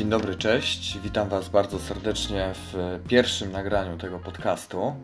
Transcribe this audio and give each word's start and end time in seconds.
Dzień 0.00 0.10
dobry, 0.10 0.34
cześć. 0.34 0.98
Witam 0.98 1.28
Was 1.28 1.48
bardzo 1.48 1.78
serdecznie 1.78 2.52
w 2.54 3.00
pierwszym 3.08 3.52
nagraniu 3.52 3.98
tego 3.98 4.18
podcastu. 4.18 4.94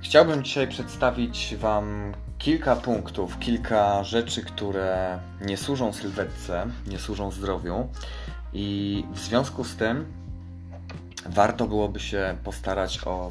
Chciałbym 0.00 0.44
dzisiaj 0.44 0.68
przedstawić 0.68 1.56
Wam 1.56 2.14
kilka 2.38 2.76
punktów, 2.76 3.38
kilka 3.38 4.04
rzeczy, 4.04 4.42
które 4.42 5.18
nie 5.40 5.56
służą 5.56 5.92
sylwetce, 5.92 6.66
nie 6.86 6.98
służą 6.98 7.30
zdrowiu 7.30 7.88
i 8.52 9.04
w 9.12 9.18
związku 9.18 9.64
z 9.64 9.76
tym 9.76 10.06
warto 11.26 11.66
byłoby 11.66 12.00
się 12.00 12.36
postarać 12.44 13.00
o 13.06 13.30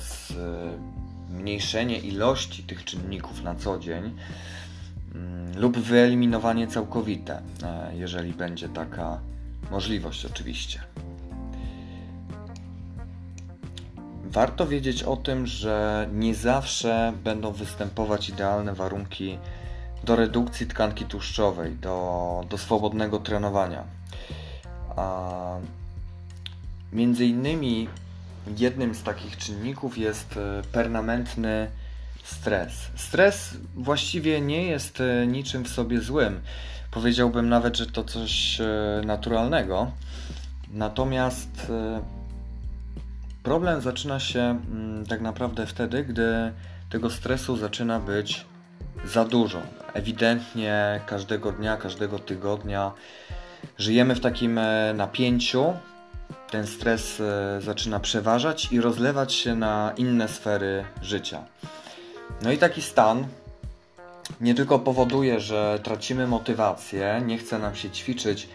zmniejszenie 1.30 2.00
ilości 2.00 2.64
tych 2.64 2.86
czynników 2.86 3.44
na 3.44 3.56
co 3.56 3.80
dzień 3.80 4.16
mm, 5.16 5.60
lub 5.60 5.78
wyeliminowanie 5.78 6.68
całkowite, 6.68 7.42
e, 7.64 7.92
jeżeli 7.96 8.34
będzie 8.34 8.70
taka 8.70 9.32
możliwość 9.72 10.26
oczywiście. 10.26 10.80
Warto 14.26 14.68
wiedzieć 14.68 15.04
o 15.04 15.18
tym, 15.18 15.48
że 15.48 16.08
nie 16.14 16.36
zawsze 16.36 17.14
będą 17.24 17.52
występować 17.52 18.30
idealne 18.30 18.74
warunki 18.74 19.38
do 20.04 20.16
redukcji 20.16 20.68
tkanki 20.68 21.06
tłuszczowej, 21.06 21.76
do, 21.76 22.46
do 22.50 22.58
swobodnego 22.58 23.20
trenowania. 23.20 23.84
A 24.96 25.32
między 26.94 27.26
innymi 27.26 27.88
jednym 28.58 28.96
z 28.96 29.04
takich 29.04 29.38
czynników 29.38 29.98
jest 29.98 30.38
e, 30.38 30.62
permanentny 30.72 31.72
stres. 32.24 32.92
Stres 32.96 33.58
właściwie 33.76 34.42
nie 34.42 34.68
jest 34.68 35.02
e, 35.02 35.28
niczym 35.28 35.64
w 35.64 35.70
sobie 35.70 36.02
złym. 36.02 36.42
Powiedziałbym 36.92 37.50
nawet, 37.50 37.78
że 37.78 37.86
to 37.86 38.04
coś 38.04 38.62
e, 38.62 39.02
naturalnego. 39.06 39.92
Natomiast 40.72 41.68
e, 41.70 42.02
problem 43.44 43.82
zaczyna 43.82 44.20
się 44.20 44.40
mm, 44.40 45.06
tak 45.06 45.22
naprawdę 45.22 45.66
wtedy, 45.66 46.04
gdy 46.04 46.52
tego 46.90 47.10
stresu 47.10 47.58
zaczyna 47.58 48.00
być 48.00 48.46
za 49.06 49.26
dużo. 49.26 49.62
Ewidentnie 49.94 51.02
każdego 51.06 51.52
dnia, 51.52 51.78
każdego 51.78 52.20
tygodnia 52.20 52.92
żyjemy 53.78 54.16
w 54.16 54.20
takim 54.20 54.60
napięciu. 54.94 55.74
Ten 56.50 56.68
stres 56.68 57.22
zaczyna 57.60 58.00
przeważać 58.00 58.72
i 58.72 58.82
rozlewać 58.82 59.34
się 59.34 59.56
na 59.56 59.94
inne 59.98 60.28
sfery 60.28 60.86
życia. 61.02 61.44
No 62.42 62.52
i 62.52 62.58
taki 62.58 62.82
stan 62.82 63.28
nie 64.42 64.56
tylko 64.56 64.80
powoduje, 64.80 65.40
że 65.40 65.80
tracimy 65.84 66.28
motywację, 66.28 67.22
nie 67.26 67.38
chce 67.38 67.60
nam 67.60 67.76
się 67.76 67.90
ćwiczyć, 67.90 68.50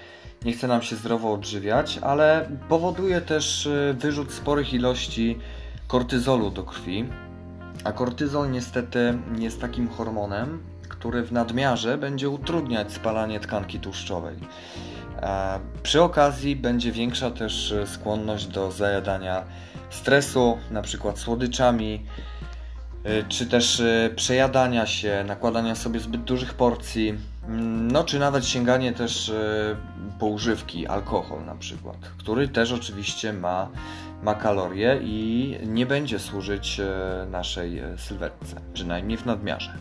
nie 0.45 0.53
chce 0.53 0.69
nam 0.69 0.83
się 0.83 0.97
zdrowo 0.97 1.33
odżywiać, 1.33 1.99
ale 2.03 2.49
powoduje 2.69 3.21
też 3.21 3.67
y, 3.67 3.97
wyrzut 3.99 4.33
sporych 4.33 4.75
ilości 4.75 5.39
kortyzolu 5.87 6.51
do 6.51 6.63
krwi. 6.63 7.05
A 7.85 7.93
kortyzol 7.93 8.51
niestety 8.51 9.19
jest 9.39 9.61
takim 9.61 9.89
hormonem, 9.89 10.63
który 10.89 11.23
w 11.23 11.33
nadmiarze 11.33 11.99
będzie 11.99 12.29
utrudniać 12.29 12.93
spalanie 12.93 13.41
tkanki 13.41 13.81
tłuszczowej. 13.81 14.37
E, 15.23 15.61
przy 15.83 16.03
okazji 16.03 16.57
będzie 16.57 16.93
większa 16.93 17.31
też 17.31 17.73
y, 17.73 17.87
skłonność 17.87 18.47
do 18.47 18.73
zajadania 18.73 19.45
stresu, 19.91 20.59
na 20.71 20.83
przykład 20.83 21.19
słodyczami, 21.19 22.07
czy 23.29 23.47
też 23.47 23.81
y, 23.81 24.13
przejadania 24.17 24.87
się, 24.87 25.25
nakładania 25.27 25.75
sobie 25.75 26.01
zbyt 26.01 26.23
dużych 26.23 26.55
porcji, 26.55 27.15
mm, 27.49 27.91
no 27.91 28.05
czy 28.05 28.19
nawet 28.19 28.47
sięganie 28.47 28.93
też 28.93 29.29
y, 29.29 29.77
po 30.19 30.27
używki, 30.27 30.87
alkohol 30.87 31.45
na 31.45 31.55
przykład, 31.55 31.97
który 32.19 32.49
też 32.49 32.73
oczywiście 32.73 33.33
ma, 33.33 33.69
ma 34.23 34.35
kalorie 34.35 35.01
i 35.03 35.59
nie 35.67 35.87
będzie 35.87 36.19
służyć 36.19 36.81
naszej 37.31 37.83
sylwetce, 37.97 38.61
przynajmniej 38.73 39.19
w 39.19 39.27
nadmiarze. 39.27 39.73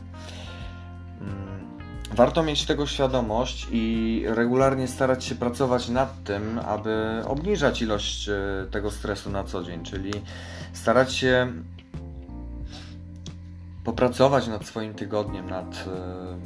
Mm, 1.22 1.80
warto 2.14 2.44
mieć 2.44 2.66
tego 2.66 2.88
świadomość 2.88 3.68
i 3.72 4.24
regularnie 4.28 4.88
starać 4.88 5.24
się 5.24 5.36
pracować 5.36 5.90
nad 5.90 6.24
tym, 6.24 6.60
aby 6.66 7.22
obniżać 7.28 7.82
ilość 7.82 8.30
tego 8.72 8.92
stresu 8.92 9.30
na 9.30 9.44
co 9.44 9.64
dzień, 9.64 9.84
czyli 9.84 10.12
starać 10.74 11.14
się 11.14 11.54
popracować 13.86 14.48
nad 14.48 14.66
swoim 14.66 14.94
tygodniem, 14.94 15.50
nad, 15.50 15.88
e, 15.88 16.38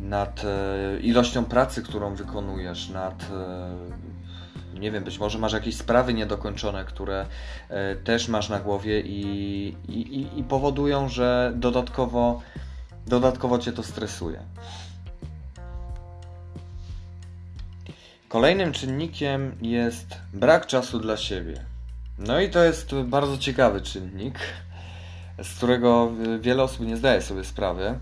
nad 0.00 0.44
e, 0.44 1.00
ilością 1.00 1.44
pracy, 1.44 1.82
którą 1.82 2.14
wykonujesz, 2.14 2.88
nad 2.88 3.22
e, 3.22 4.80
nie 4.80 4.90
wiem, 4.90 5.04
być 5.04 5.18
może 5.18 5.38
masz 5.38 5.52
jakieś 5.52 5.76
sprawy 5.76 6.14
niedokończone, 6.14 6.84
które 6.84 7.26
też 8.04 8.28
masz 8.28 8.48
na 8.48 8.60
głowie 8.60 9.00
i, 9.00 9.20
i, 9.88 10.38
i 10.38 10.44
powodują, 10.44 11.08
że 11.08 11.52
dodatkowo, 11.56 12.42
dodatkowo 13.06 13.58
cię 13.58 13.72
to 13.72 13.82
stresuje. 13.82 14.40
Kolejnym 18.28 18.72
czynnikiem 18.72 19.56
jest 19.62 20.18
brak 20.32 20.66
czasu 20.66 20.98
dla 20.98 21.16
siebie. 21.16 21.64
No 22.18 22.40
i 22.40 22.50
to 22.50 22.64
jest 22.64 22.94
bardzo 22.94 23.38
ciekawy 23.38 23.80
czynnik 23.80 24.38
z 25.42 25.56
którego 25.56 26.12
wiele 26.40 26.62
osób 26.62 26.86
nie 26.86 26.96
zdaje 26.96 27.22
sobie 27.22 27.44
sprawy. 27.44 27.98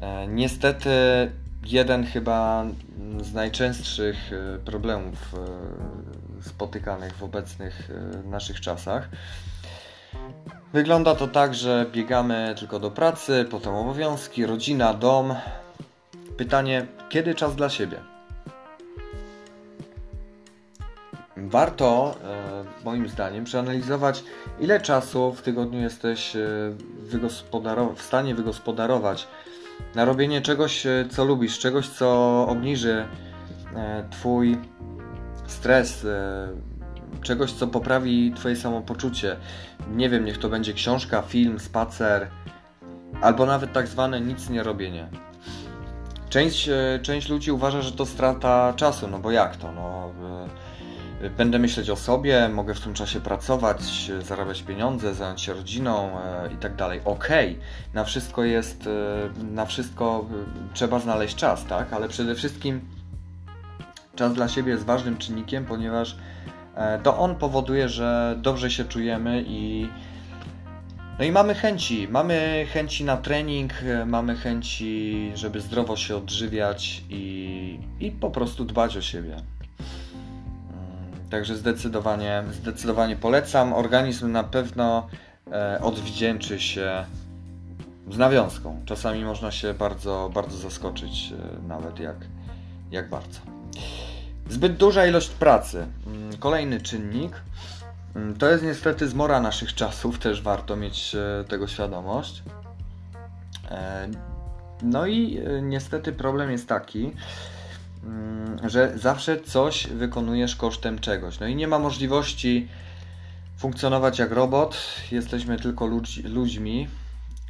E, 0.00 0.26
niestety, 0.28 0.90
jeden 1.66 2.06
chyba 2.06 2.64
z 3.20 3.32
najczęstszych 3.32 4.32
e, 4.32 4.58
problemów 4.58 5.34
e, 5.34 6.42
spotykanych 6.42 7.16
w 7.16 7.22
obecnych 7.22 7.90
naszych 8.24 8.60
czasach. 8.60 9.08
Wygląda 10.72 11.14
to 11.14 11.28
tak, 11.28 11.54
że 11.54 11.86
biegamy 11.92 12.54
tylko 12.58 12.80
do 12.80 12.90
pracy, 12.90 13.46
potem 13.50 13.74
obowiązki, 13.74 14.46
rodzina, 14.46 14.94
dom. 14.94 15.34
Pytanie, 16.36 16.86
kiedy 17.08 17.34
czas 17.34 17.56
dla 17.56 17.68
siebie? 17.68 18.13
Warto, 21.36 22.14
e, 22.24 22.84
moim 22.84 23.08
zdaniem, 23.08 23.44
przeanalizować, 23.44 24.24
ile 24.60 24.80
czasu 24.80 25.32
w 25.32 25.42
tygodniu 25.42 25.80
jesteś 25.80 26.36
e, 26.36 26.40
w 27.96 28.02
stanie 28.02 28.34
wygospodarować 28.34 29.28
na 29.94 30.04
robienie 30.04 30.40
czegoś, 30.42 30.86
e, 30.86 31.04
co 31.10 31.24
lubisz, 31.24 31.58
czegoś, 31.58 31.88
co 31.88 32.46
obniży 32.48 33.04
Twój 34.10 34.58
stres, 35.46 36.06
czegoś, 37.22 37.52
co 37.52 37.66
poprawi 37.66 38.32
Twoje 38.36 38.56
samopoczucie. 38.56 39.36
Nie 39.92 40.10
wiem, 40.10 40.24
niech 40.24 40.38
to 40.38 40.48
będzie 40.48 40.72
książka, 40.72 41.22
film, 41.22 41.58
spacer, 41.58 42.28
albo 43.20 43.46
nawet 43.46 43.72
tak 43.72 43.88
zwane 43.88 44.20
nic 44.20 44.50
nie 44.50 44.62
robienie. 44.62 45.08
Część, 46.28 46.70
część 47.02 47.28
ludzi 47.28 47.52
uważa, 47.52 47.82
że 47.82 47.92
to 47.92 48.06
strata 48.06 48.72
czasu, 48.76 49.08
no 49.08 49.18
bo 49.18 49.30
jak 49.30 49.56
to? 49.56 49.72
No, 49.72 50.12
Będę 51.30 51.58
myśleć 51.58 51.90
o 51.90 51.96
sobie, 51.96 52.48
mogę 52.48 52.74
w 52.74 52.80
tym 52.80 52.94
czasie 52.94 53.20
pracować, 53.20 54.10
zarabiać 54.22 54.62
pieniądze, 54.62 55.14
zająć 55.14 55.40
się 55.40 55.52
rodziną 55.54 56.20
e, 56.20 56.52
i 56.52 56.56
tak 56.56 56.76
dalej. 56.76 57.00
Okej, 57.04 57.58
na 57.94 58.04
wszystko 58.04 58.44
jest, 58.44 58.86
e, 58.86 59.44
na 59.44 59.66
wszystko 59.66 60.26
e, 60.70 60.74
trzeba 60.74 60.98
znaleźć 60.98 61.36
czas, 61.36 61.64
tak? 61.64 61.92
Ale 61.92 62.08
przede 62.08 62.34
wszystkim 62.34 62.80
czas 64.16 64.34
dla 64.34 64.48
siebie 64.48 64.72
jest 64.72 64.84
ważnym 64.84 65.18
czynnikiem, 65.18 65.64
ponieważ 65.64 66.16
to 67.02 67.18
on 67.18 67.36
powoduje, 67.36 67.88
że 67.88 68.38
dobrze 68.42 68.70
się 68.70 68.84
czujemy 68.84 69.44
i 69.46 69.88
no 71.18 71.24
i 71.24 71.32
mamy 71.32 71.54
chęci, 71.54 72.08
mamy 72.08 72.66
chęci 72.72 73.04
na 73.04 73.16
trening, 73.16 73.72
mamy 74.06 74.36
chęci, 74.36 75.32
żeby 75.34 75.60
zdrowo 75.60 75.96
się 75.96 76.16
odżywiać 76.16 77.02
i, 77.10 77.78
i 78.00 78.10
po 78.10 78.30
prostu 78.30 78.64
dbać 78.64 78.96
o 78.96 79.02
siebie. 79.02 79.53
Także 81.30 81.56
zdecydowanie, 81.56 82.44
zdecydowanie 82.52 83.16
polecam. 83.16 83.72
Organizm 83.72 84.32
na 84.32 84.44
pewno 84.44 85.08
e, 85.52 85.80
odwdzięczy 85.82 86.60
się 86.60 87.04
z 88.10 88.18
nawiązką. 88.18 88.80
Czasami 88.84 89.24
można 89.24 89.50
się 89.50 89.74
bardzo, 89.74 90.30
bardzo 90.34 90.56
zaskoczyć, 90.56 91.32
e, 91.32 91.68
nawet 91.68 92.00
jak, 92.00 92.16
jak 92.90 93.08
bardzo. 93.08 93.40
Zbyt 94.48 94.76
duża 94.76 95.06
ilość 95.06 95.28
pracy. 95.28 95.86
Mm, 96.06 96.36
kolejny 96.36 96.80
czynnik. 96.80 97.32
Mm, 98.16 98.36
to 98.36 98.48
jest 98.48 98.64
niestety 98.64 99.08
zmora 99.08 99.40
naszych 99.40 99.74
czasów, 99.74 100.18
też 100.18 100.42
warto 100.42 100.76
mieć 100.76 101.14
e, 101.14 101.44
tego 101.44 101.66
świadomość. 101.66 102.42
No 104.82 105.06
i 105.06 105.40
niestety 105.62 106.12
problem 106.12 106.50
jest 106.50 106.68
taki, 106.68 107.12
że 108.64 108.92
zawsze 108.98 109.40
coś 109.40 109.86
wykonujesz 109.86 110.56
kosztem 110.56 110.98
czegoś. 110.98 111.40
No 111.40 111.46
i 111.46 111.56
nie 111.56 111.68
ma 111.68 111.78
możliwości 111.78 112.68
funkcjonować 113.56 114.18
jak 114.18 114.32
robot, 114.32 114.76
jesteśmy 115.12 115.58
tylko 115.58 115.86
ludźmi 116.24 116.88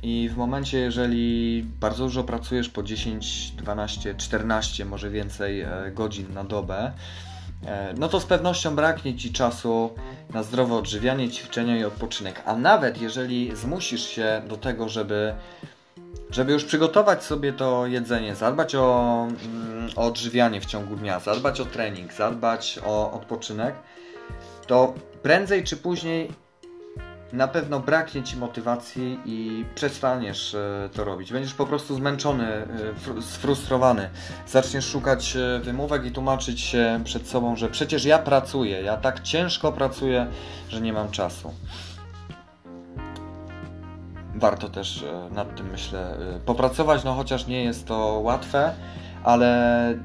I 0.03 0.29
w 0.29 0.37
momencie, 0.37 0.79
jeżeli 0.79 1.63
bardzo 1.81 2.05
dużo 2.05 2.25
pracujesz 2.25 2.69
po 2.69 2.83
10, 2.83 3.51
12, 3.51 4.15
14, 4.15 4.85
może 4.85 5.11
więcej 5.11 5.61
e, 5.61 5.69
godzin 5.95 6.35
na 6.35 6.45
dobę, 6.45 6.93
e, 7.67 7.95
no 7.99 8.09
to 8.09 8.21
z 8.21 8.25
pewnością 8.25 8.77
braknie 8.77 9.17
ci 9.17 9.33
czasu 9.33 9.91
na 10.31 10.43
zdrowe 10.43 10.75
odżywianie, 10.75 11.31
ćwiczenia 11.31 11.77
i 11.77 11.85
odpoczynek. 11.85 12.43
A 12.47 12.57
nawet 12.57 13.01
jeżeli 13.01 13.57
zmusisz 13.57 14.07
się 14.07 14.43
do 14.49 14.57
tego, 14.57 14.89
żeby 14.89 15.35
żeby 16.35 16.53
już 16.53 16.65
przygotować 16.65 17.25
sobie 17.25 17.53
to 17.53 17.87
jedzenie, 17.87 18.35
zadbać 18.35 18.75
o, 18.75 19.27
mm, 19.45 19.91
o 19.97 20.07
odżywianie 20.07 20.61
w 20.61 20.67
ciągu 20.67 20.97
dnia, 20.97 21.21
zadbać 21.21 21.61
o 21.61 21.65
trening, 21.65 22.13
zadbać 22.13 22.79
o 22.87 23.13
odpoczynek, 23.13 23.75
to 24.67 24.95
prędzej 25.23 25.65
czy 25.65 25.77
później 25.77 26.33
na 27.33 27.49
pewno 27.49 27.81
braknie 27.81 28.23
ci 28.23 28.37
motywacji 28.37 29.21
i 29.25 29.65
przestaniesz 29.75 30.55
e, 30.55 30.89
to 30.93 31.05
robić. 31.05 31.33
Będziesz 31.33 31.55
po 31.55 31.67
prostu 31.67 31.95
zmęczony, 31.95 32.47
e, 32.47 32.67
sfrustrowany. 33.23 34.11
Zaczniesz 34.47 34.87
szukać 34.87 35.37
e, 35.37 35.61
wymówek 35.61 36.05
i 36.05 36.13
tłumaczyć 36.13 36.61
się 36.61 37.01
przed 37.05 37.29
sobą, 37.29 37.57
że 37.57 37.69
przecież 37.69 38.05
ja 38.05 38.19
pracuję, 38.19 38.83
ja 38.83 38.97
tak 38.97 39.21
ciężko 39.23 39.73
pracuję, 39.73 40.27
że 40.69 40.81
nie 40.81 40.93
mam 40.93 41.11
czasu 41.11 41.55
warto 44.35 44.69
też 44.69 45.03
e, 45.03 45.35
nad 45.35 45.57
tym, 45.57 45.71
myślę, 45.71 46.17
e, 46.37 46.41
popracować, 46.41 47.05
no 47.05 47.15
chociaż 47.15 47.47
nie 47.47 47.65
jest 47.65 47.87
to 47.87 48.21
łatwe, 48.23 48.75
ale 49.25 49.99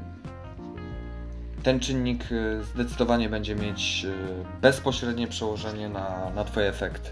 ten 1.64 1.80
czynnik 1.80 2.24
e, 2.24 2.64
zdecydowanie 2.64 3.30
będzie 3.30 3.56
mieć 3.56 4.08
bezpośrednie 4.62 5.28
przełożenie 5.28 5.90
na, 5.90 6.30
na 6.36 6.44
Twoje 6.44 6.70
efekty. 6.70 7.10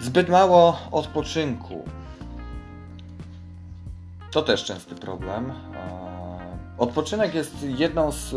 Zbyt 0.00 0.28
mało 0.28 0.78
odpoczynku. 0.90 1.84
To 4.30 4.42
też 4.42 4.64
częsty 4.64 4.94
problem. 4.94 5.52
Odpoczynek 6.78 7.34
jest 7.34 7.62
jedną 7.62 8.12
z 8.12 8.34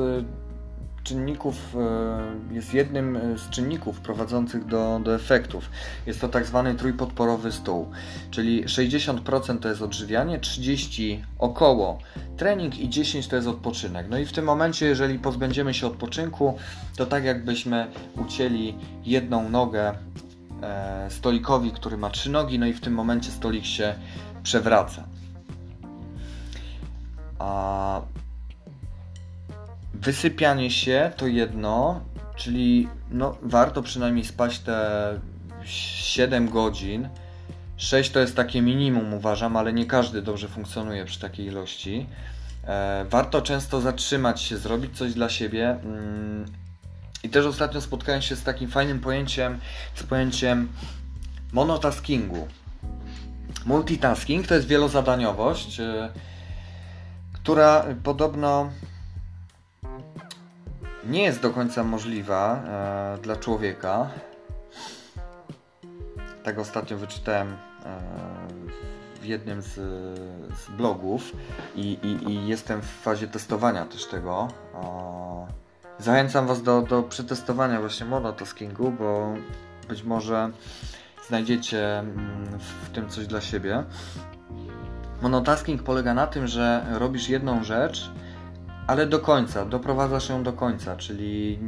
czynników, 1.07 1.75
e, 2.51 2.53
jest 2.53 2.73
jednym 2.73 3.15
e, 3.17 3.37
z 3.37 3.49
czynników 3.49 3.99
prowadzących 3.99 4.65
do, 4.65 4.99
do 5.03 5.15
efektów. 5.15 5.69
Jest 6.05 6.21
to 6.21 6.27
tak 6.29 6.45
zwany 6.45 6.75
trójpodporowy 6.75 7.51
stół, 7.51 7.91
czyli 8.31 8.65
60% 8.65 9.59
to 9.59 9.69
jest 9.69 9.81
odżywianie, 9.81 10.39
30% 10.39 11.19
około 11.39 11.99
trening 12.37 12.79
i 12.79 12.89
10% 12.89 13.29
to 13.29 13.35
jest 13.35 13.47
odpoczynek. 13.47 14.07
No 14.09 14.17
i 14.17 14.25
w 14.25 14.31
tym 14.31 14.45
momencie, 14.45 14.85
jeżeli 14.85 15.19
pozbędziemy 15.19 15.73
się 15.73 15.87
odpoczynku, 15.87 16.57
to 16.97 17.05
tak 17.05 17.23
jakbyśmy 17.23 17.87
ucięli 18.15 18.75
jedną 19.05 19.49
nogę 19.49 19.93
e, 20.63 21.07
stolikowi, 21.09 21.71
który 21.71 21.97
ma 21.97 22.09
trzy 22.09 22.29
nogi, 22.29 22.59
no 22.59 22.65
i 22.65 22.73
w 22.73 22.81
tym 22.81 22.93
momencie 22.93 23.31
stolik 23.31 23.65
się 23.65 23.95
przewraca. 24.43 25.03
A 27.39 28.01
Wysypianie 30.01 30.71
się 30.71 31.11
to 31.17 31.27
jedno, 31.27 32.01
czyli 32.35 32.87
no, 33.11 33.37
warto 33.41 33.81
przynajmniej 33.81 34.25
spać 34.25 34.59
te 34.59 35.19
7 35.63 36.49
godzin. 36.49 37.09
6 37.77 38.09
to 38.11 38.19
jest 38.19 38.35
takie 38.35 38.61
minimum, 38.61 39.13
uważam, 39.13 39.57
ale 39.57 39.73
nie 39.73 39.85
każdy 39.85 40.21
dobrze 40.21 40.47
funkcjonuje 40.47 41.05
przy 41.05 41.19
takiej 41.19 41.45
ilości. 41.45 42.05
E, 42.63 43.05
warto 43.09 43.41
często 43.41 43.81
zatrzymać 43.81 44.41
się, 44.41 44.57
zrobić 44.57 44.97
coś 44.97 45.13
dla 45.13 45.29
siebie. 45.29 45.69
Mm, 45.69 46.45
I 47.23 47.29
też 47.29 47.45
ostatnio 47.45 47.81
spotkałem 47.81 48.21
się 48.21 48.35
z 48.35 48.43
takim 48.43 48.69
fajnym 48.69 48.99
pojęciem, 48.99 49.59
z 49.95 50.03
pojęciem 50.03 50.69
monotaskingu. 51.53 52.47
Multitasking 53.65 54.47
to 54.47 54.55
jest 54.55 54.67
wielozadaniowość, 54.67 55.79
e, 55.79 56.09
która 57.33 57.85
podobno 58.03 58.69
nie 61.07 61.23
jest 61.23 61.41
do 61.41 61.49
końca 61.49 61.83
możliwa 61.83 62.55
e, 62.55 63.17
dla 63.21 63.35
człowieka. 63.35 64.09
Tak 66.43 66.59
ostatnio 66.59 66.97
wyczytałem 66.97 67.47
e, 67.47 67.55
w 69.21 69.25
jednym 69.25 69.61
z, 69.61 69.73
z 70.59 70.69
blogów 70.77 71.31
i, 71.75 71.81
i, 71.81 72.31
i, 72.31 72.47
jestem 72.47 72.81
w 72.81 72.85
fazie 72.85 73.27
testowania 73.27 73.85
też 73.85 74.05
tego. 74.05 74.47
Zachęcam 75.99 76.47
Was 76.47 76.63
do, 76.63 76.81
do 76.81 77.03
przetestowania 77.03 77.79
właśnie 77.79 78.05
monotaskingu, 78.05 78.91
bo 78.91 79.33
być 79.89 80.03
może 80.03 80.51
znajdziecie 81.27 81.99
mm, 81.99 82.59
w 82.59 82.89
tym 82.89 83.09
coś 83.09 83.27
dla 83.27 83.41
siebie. 83.41 83.83
Monotasking 85.21 85.83
polega 85.83 86.13
na 86.13 86.27
tym, 86.27 86.47
że 86.47 86.85
robisz 86.91 87.29
jedną 87.29 87.63
rzecz 87.63 88.11
ale 88.87 89.07
do 89.07 89.19
końca, 89.19 89.65
doprowadzasz 89.65 90.29
ją 90.29 90.43
do 90.43 90.53
końca, 90.53 90.95
czyli 90.95 91.59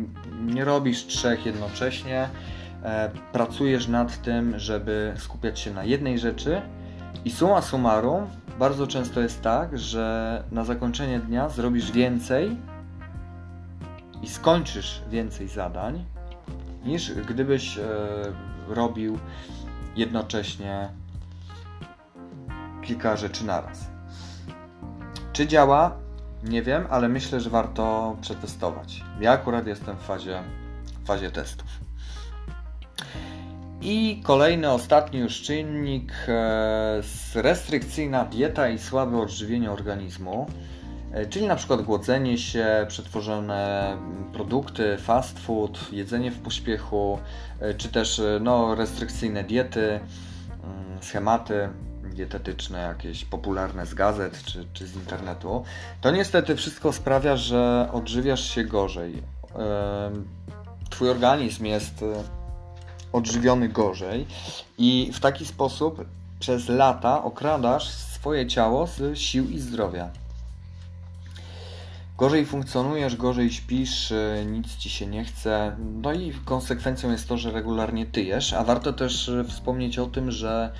nie 0.45 0.65
robisz 0.65 1.05
trzech 1.05 1.45
jednocześnie, 1.45 2.29
e, 2.83 3.11
pracujesz 3.31 3.87
nad 3.87 4.21
tym, 4.21 4.59
żeby 4.59 5.13
skupiać 5.17 5.59
się 5.59 5.73
na 5.73 5.83
jednej 5.83 6.19
rzeczy 6.19 6.61
i 7.25 7.31
suma 7.31 7.61
summarum 7.61 8.27
bardzo 8.59 8.87
często 8.87 9.21
jest 9.21 9.41
tak, 9.41 9.79
że 9.79 10.43
na 10.51 10.65
zakończenie 10.65 11.19
dnia 11.19 11.49
zrobisz 11.49 11.91
więcej 11.91 12.57
i 14.21 14.29
skończysz 14.29 15.01
więcej 15.09 15.47
zadań, 15.47 16.05
niż 16.85 17.13
gdybyś 17.13 17.77
e, 17.77 17.83
robił 18.67 19.19
jednocześnie 19.95 20.89
kilka 22.81 23.17
rzeczy 23.17 23.45
naraz. 23.45 23.87
Czy 25.33 25.47
działa? 25.47 26.08
Nie 26.43 26.61
wiem, 26.61 26.87
ale 26.89 27.09
myślę, 27.09 27.39
że 27.39 27.49
warto 27.49 28.15
przetestować. 28.21 29.03
Ja 29.21 29.31
akurat 29.31 29.67
jestem 29.67 29.97
w 29.97 30.01
fazie, 30.01 30.43
w 31.03 31.07
fazie 31.07 31.31
testów. 31.31 31.67
I 33.81 34.21
kolejny, 34.23 34.71
ostatni 34.71 35.19
już 35.19 35.41
czynnik, 35.41 36.13
e, 36.27 37.01
restrykcyjna 37.35 38.25
dieta 38.25 38.69
i 38.69 38.79
słabe 38.79 39.17
odżywienie 39.17 39.71
organizmu, 39.71 40.47
e, 41.11 41.25
czyli 41.25 41.47
na 41.47 41.55
przykład 41.55 41.81
głodzenie 41.81 42.37
się, 42.37 42.85
przetworzone 42.87 43.97
produkty, 44.33 44.97
fast 44.97 45.39
food, 45.39 45.93
jedzenie 45.93 46.31
w 46.31 46.39
pośpiechu, 46.39 47.19
e, 47.59 47.73
czy 47.73 47.89
też 47.89 48.21
no, 48.41 48.75
restrykcyjne 48.75 49.43
diety, 49.43 49.99
mm, 50.63 51.03
schematy 51.03 51.69
dietetyczne, 52.19 52.79
jakieś 52.79 53.25
popularne 53.25 53.85
z 53.85 53.93
gazet 53.93 54.43
czy, 54.43 54.65
czy 54.73 54.87
z 54.87 54.95
internetu, 54.95 55.63
to 56.01 56.11
niestety 56.11 56.55
wszystko 56.55 56.93
sprawia, 56.93 57.37
że 57.37 57.89
odżywiasz 57.93 58.49
się 58.55 58.63
gorzej. 58.63 59.23
Twój 60.89 61.09
organizm 61.09 61.65
jest 61.65 62.03
e, 62.03 62.23
odżywiony 63.13 63.69
gorzej 63.69 64.25
i 64.77 65.11
w 65.13 65.19
taki 65.19 65.45
sposób 65.45 66.05
przez 66.39 66.69
lata 66.69 67.23
okradasz 67.23 67.89
swoje 67.89 68.47
ciało 68.47 68.87
z 68.87 69.17
sił 69.17 69.49
i 69.49 69.59
zdrowia. 69.59 70.09
Gorzej 72.17 72.45
funkcjonujesz, 72.45 73.15
gorzej 73.15 73.51
śpisz, 73.51 74.11
e, 74.11 74.45
nic 74.45 74.75
ci 74.75 74.89
się 74.89 75.07
nie 75.07 75.25
chce. 75.25 75.75
No 76.01 76.13
i 76.13 76.33
konsekwencją 76.45 77.11
jest 77.11 77.27
to, 77.27 77.37
że 77.37 77.51
regularnie 77.51 78.05
tyjesz, 78.05 78.53
a 78.53 78.63
warto 78.63 78.93
też 78.93 79.29
e, 79.29 79.43
wspomnieć 79.43 79.99
o 79.99 80.05
tym, 80.05 80.31
że 80.31 80.71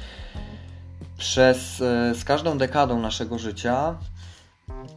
przez, 1.20 1.82
e, 1.82 2.16
z 2.16 2.24
każdą 2.24 2.58
dekadą 2.58 3.00
naszego 3.00 3.40
życia 3.40 3.96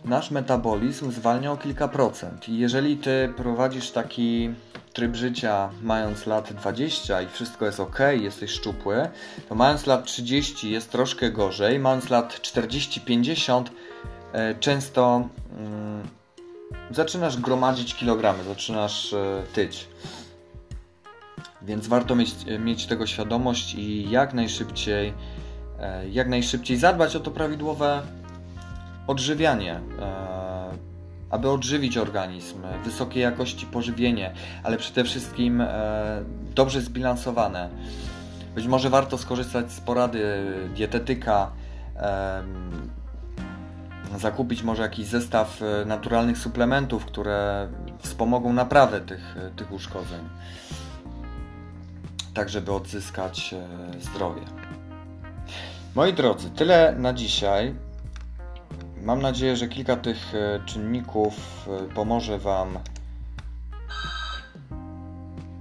nasz 0.04 0.30
metabolizm 0.30 1.12
zwalnia 1.12 1.52
o 1.52 1.56
kilka 1.56 1.88
procent. 1.88 2.48
I 2.48 2.58
jeżeli 2.58 2.96
ty 2.96 3.32
prowadzisz 3.36 3.90
taki 3.90 4.50
tryb 4.92 5.16
życia 5.16 5.70
mając 5.82 6.26
lat 6.26 6.52
20 6.52 7.22
i 7.22 7.28
wszystko 7.28 7.66
jest 7.66 7.80
ok, 7.80 7.98
jesteś 8.20 8.50
szczupły, 8.50 9.08
to 9.48 9.54
mając 9.54 9.86
lat 9.86 10.04
30 10.04 10.70
jest 10.70 10.92
troszkę 10.92 11.30
gorzej, 11.30 11.78
mając 11.78 12.10
lat 12.10 12.40
40-50 12.40 13.64
e, 14.32 14.54
często 14.54 15.28
mm, 15.58 16.08
zaczynasz 16.90 17.36
gromadzić 17.36 17.94
kilogramy, 17.94 18.44
zaczynasz 18.44 19.12
e, 19.12 19.42
tyć. 19.52 19.88
Więc 21.62 21.86
warto 21.86 22.14
mieć, 22.14 22.34
mieć 22.58 22.86
tego 22.86 23.06
świadomość 23.06 23.74
i 23.74 24.10
jak 24.10 24.34
najszybciej 24.34 25.14
jak 26.10 26.28
najszybciej 26.28 26.76
zadbać 26.76 27.16
o 27.16 27.20
to 27.20 27.30
prawidłowe 27.30 28.02
odżywianie, 29.06 29.72
e, 29.72 29.82
aby 31.30 31.50
odżywić 31.50 31.96
organizm, 31.96 32.62
wysokiej 32.84 33.22
jakości 33.22 33.66
pożywienie, 33.66 34.34
ale 34.62 34.76
przede 34.76 35.04
wszystkim 35.04 35.60
e, 35.60 35.68
dobrze 36.54 36.80
zbilansowane. 36.80 37.68
Być 38.54 38.66
może 38.66 38.90
warto 38.90 39.18
skorzystać 39.18 39.72
z 39.72 39.80
porady 39.80 40.44
dietetyka, 40.74 41.52
zakupić 44.18 44.62
może 44.62 44.82
jakiś 44.82 45.06
zestaw 45.06 45.60
naturalnych 45.86 46.38
suplementów, 46.38 47.04
które 47.04 47.68
wspomogą 47.98 48.52
naprawę 48.52 49.00
tych, 49.00 49.36
tych 49.56 49.72
uszkodzeń, 49.72 50.28
tak 52.34 52.48
żeby 52.48 52.72
odzyskać 52.72 53.54
zdrowie. 54.00 54.61
Moi 55.94 56.12
drodzy, 56.12 56.50
tyle 56.50 56.94
na 56.98 57.12
dzisiaj. 57.12 57.74
Mam 59.02 59.22
nadzieję, 59.22 59.56
że 59.56 59.68
kilka 59.68 59.96
tych 59.96 60.34
e, 60.34 60.60
czynników 60.66 61.68
e, 61.68 61.94
pomoże 61.94 62.38
Wam 62.38 62.78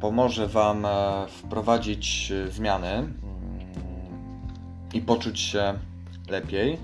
pomoże 0.02 0.48
Wam 0.48 0.86
e, 0.86 0.90
wprowadzić 1.28 2.34
zmiany 2.50 2.88
mm, 2.88 3.14
i 4.94 5.02
poczuć 5.02 5.40
się 5.40 5.74
lepiej. 6.30 6.78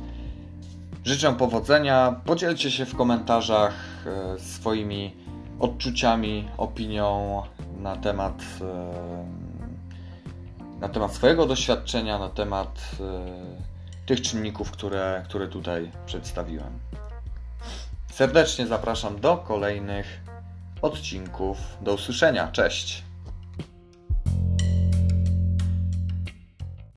Życzę 1.06 1.36
powodzenia. 1.36 2.22
Podzielcie 2.26 2.72
się 2.72 2.86
w 2.86 2.96
komentarzach 2.96 3.74
swoimi 4.38 5.16
odczuciami, 5.60 6.48
opinią 6.58 7.42
na 7.80 7.96
temat 7.96 8.44
na 10.80 10.90
temat 10.90 11.16
swojego 11.16 11.46
doświadczenia, 11.46 12.20
na 12.20 12.30
temat 12.30 12.92
y, 13.00 14.06
tych 14.06 14.22
czynników, 14.22 14.72
które, 14.72 15.24
które 15.26 15.48
tutaj 15.48 15.92
przedstawiłem. 16.06 16.80
Serdecznie 18.12 18.68
zapraszam 18.68 19.22
do 19.22 19.38
kolejnych 19.38 20.22
odcinków. 20.82 21.58
Do 21.82 21.94
usłyszenia. 21.94 22.48
Cześć. 22.52 23.07